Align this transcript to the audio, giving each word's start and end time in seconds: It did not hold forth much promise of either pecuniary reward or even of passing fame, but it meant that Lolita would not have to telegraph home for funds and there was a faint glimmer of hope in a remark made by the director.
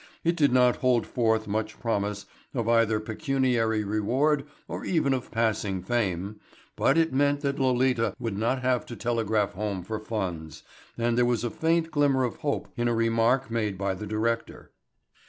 It 0.23 0.35
did 0.35 0.51
not 0.51 0.77
hold 0.77 1.05
forth 1.05 1.47
much 1.47 1.79
promise 1.79 2.25
of 2.55 2.67
either 2.67 2.99
pecuniary 2.99 3.83
reward 3.83 4.45
or 4.67 4.83
even 4.83 5.13
of 5.13 5.29
passing 5.29 5.83
fame, 5.83 6.39
but 6.75 6.97
it 6.97 7.13
meant 7.13 7.41
that 7.41 7.59
Lolita 7.59 8.15
would 8.17 8.35
not 8.35 8.63
have 8.63 8.83
to 8.87 8.95
telegraph 8.95 9.53
home 9.53 9.83
for 9.83 9.99
funds 9.99 10.63
and 10.97 11.19
there 11.19 11.23
was 11.23 11.43
a 11.43 11.51
faint 11.51 11.91
glimmer 11.91 12.23
of 12.23 12.37
hope 12.37 12.67
in 12.75 12.87
a 12.87 12.95
remark 12.95 13.51
made 13.51 13.77
by 13.77 13.93
the 13.93 14.07
director. 14.07 14.71